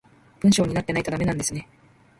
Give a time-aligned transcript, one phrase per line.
[0.39, 1.67] 文章になってないとダメなんですね